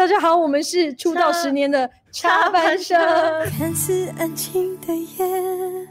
[0.00, 2.98] 大家好，我们是出道十年的插班生。
[3.58, 5.86] 看似安静的夜，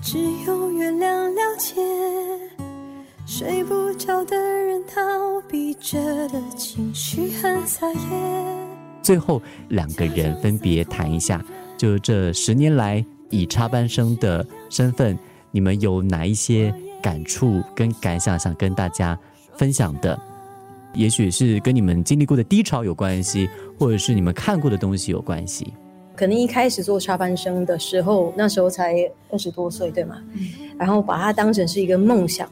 [0.00, 1.74] 只有月亮了解。
[3.26, 5.02] 睡不着的人，逃
[5.46, 7.98] 避着的情绪很撒野。
[9.02, 11.44] 最后两个人分别谈一下，
[11.76, 15.18] 就这十年来以插班生的身份，
[15.50, 19.18] 你们有哪一些感触跟感想想跟大家
[19.54, 20.18] 分享的？
[20.94, 23.48] 也许是跟你们经历过的低潮有关系，
[23.78, 25.72] 或者是你们看过的东西有关系。
[26.16, 30.16] 可能一开始做插班生的时候，那时候才二十多岁，对吗？
[30.76, 32.48] 然后把它当成是一个梦想。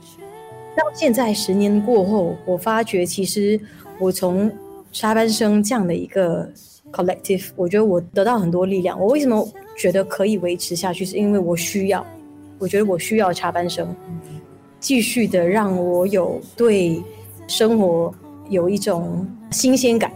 [0.76, 3.58] 到现在十年过后，我发觉其实
[3.98, 4.48] 我从
[4.92, 6.48] 插班生这样的一个
[6.92, 9.00] collective，我觉得我得到很多力量。
[9.00, 9.44] 我为什么
[9.76, 11.04] 觉得可以维持下去？
[11.04, 12.06] 是因为我需要，
[12.58, 13.92] 我觉得我需要插班生，
[14.78, 17.02] 继续的让我有对
[17.48, 18.14] 生活。
[18.48, 20.12] 有一种新鲜感。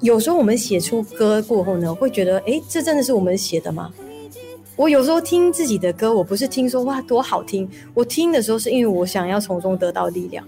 [0.00, 3.92] 有时候我们写出歌过后呢，会觉得，哎，这真的是我们写的吗？
[4.76, 10.42] 我有时候听自己的歌，我不是听说哇多好听，我听的时候是因为我想要从中得到力量。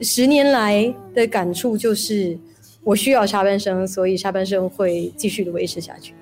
[0.00, 2.38] 十年来的感触就是，
[2.84, 6.12] 我需要插半生，所以下半生会继续的维持下去。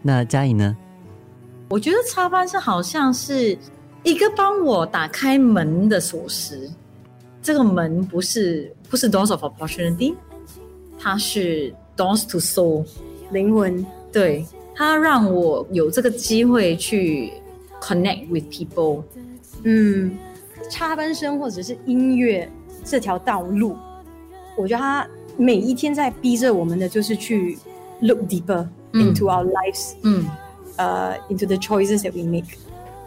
[0.00, 0.74] 那嘉颖呢？
[1.68, 3.56] 我觉得插班生好像是
[4.02, 6.70] 一个帮我打开门的锁匙。
[7.41, 10.15] 这个门不是不是 doors of opportunity，
[10.99, 12.85] 它是 doors to soul，
[13.31, 13.85] 灵魂。
[14.11, 17.31] 对，它让我有这个机会去
[17.81, 19.03] connect with people。
[19.63, 20.17] 嗯，
[20.69, 22.49] 插班生或者是音乐
[22.83, 23.77] 这条道路，
[24.57, 27.57] 我觉得它每一天在逼着我们的就是去
[28.01, 29.93] look deeper into our lives。
[30.03, 30.25] 嗯，
[30.77, 32.57] 呃，into the choices that we make。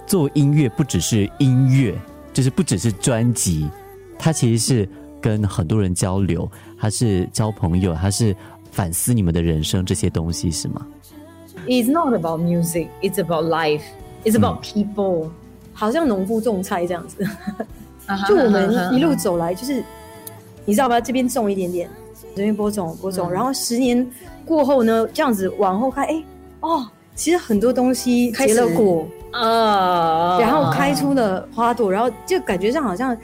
[0.06, 1.94] 做音乐不只是音乐，
[2.32, 3.68] 就是不只是专辑。
[4.17, 4.89] 他其实是
[5.21, 8.35] 跟很多人交流，他是交朋友，他是
[8.71, 10.85] 反思你们的人生这些东西，是吗
[11.65, 13.81] ？It's not about music, it's about life,
[14.23, 15.29] it's about people。
[15.73, 17.27] 好像农夫种菜这样子，
[18.27, 19.83] 就我们一路走来，就是
[20.63, 21.01] 你知道吧？
[21.01, 21.89] 这边种一点点，
[22.35, 24.07] 这边播种播种，然后十年
[24.45, 26.23] 过后呢，这样子往后看，哎，
[26.61, 33.17] 哦，其实很多东西结了果啊，然后开出了花朵，然后就感觉上好像。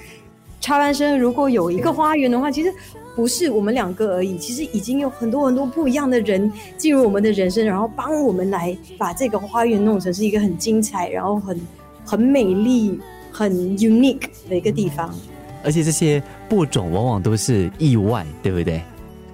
[0.62, 2.72] 插班生如果有一个花园的话，其实
[3.16, 11.60] 不是我们两个而已，其实已经有很多很多不一样的人进入我们的人生，然后帮我们来把这个花园弄成是一个很精彩，然后很
[12.06, 12.98] 很美丽、
[13.32, 15.14] 很 unique 的一个地方。
[15.64, 18.82] 而且这些播种往往都是意外，对不对？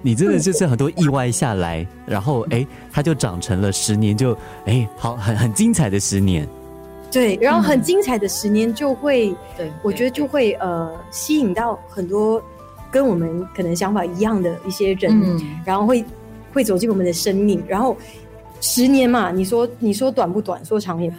[0.00, 6.48] 你真的就是很多意外下来，然后哎，它就长成了十年，就哎好很很精彩的十年。
[7.10, 12.42] 对，然后很精彩的十年就会，对，我觉得就会呃吸引到很多
[12.90, 16.04] 跟我们可能想法一样的一些人，然后会
[16.52, 17.62] 会走进我们的生命。
[17.66, 17.96] 然后
[18.60, 21.12] 十年嘛，你说你说短不短，说长也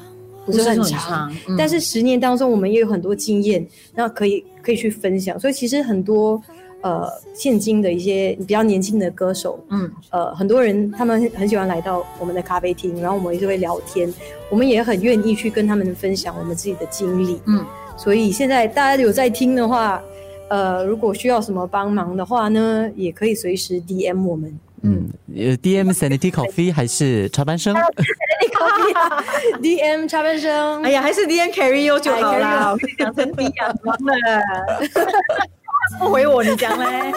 [0.46, 5.40] 不是很长，但是十年当中我们也有很多经验，那可以可以去分享。
[5.40, 6.42] 所以其实很多。
[6.82, 14.12] 呃，现今的一些比较年轻的歌手，嗯，呃，很多人他们很喜欢来到我们的咖啡厅，然后我们就会聊天，
[14.50, 17.66] 我们也很愿意去跟他们分享我们自己的经历，嗯，
[17.98, 20.02] 所以现在大家有在听的话，
[20.50, 28.50] 呃，如果需要什么帮忙的话呢，也可以随时 DM 我们，嗯，呃，DM Sanity Coffee 还是插班生？Sanity
[29.62, 33.98] Coffee，DM 插班生，哎呀，还是 DM Carry You 就好了，讲成 DM 了。
[35.98, 37.14] 不回我，你讲嘞。